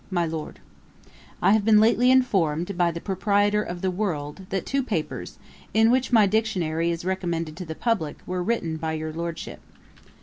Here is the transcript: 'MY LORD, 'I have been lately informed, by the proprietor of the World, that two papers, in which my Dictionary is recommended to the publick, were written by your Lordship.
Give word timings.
'MY 0.09 0.25
LORD, 0.25 0.59
'I 1.43 1.51
have 1.51 1.63
been 1.63 1.79
lately 1.79 2.09
informed, 2.09 2.75
by 2.75 2.89
the 2.89 2.99
proprietor 2.99 3.61
of 3.61 3.81
the 3.83 3.91
World, 3.91 4.47
that 4.49 4.65
two 4.65 4.81
papers, 4.81 5.37
in 5.75 5.91
which 5.91 6.11
my 6.11 6.25
Dictionary 6.25 6.89
is 6.89 7.05
recommended 7.05 7.55
to 7.57 7.65
the 7.65 7.75
publick, 7.75 8.17
were 8.25 8.41
written 8.41 8.77
by 8.77 8.93
your 8.93 9.13
Lordship. 9.13 9.59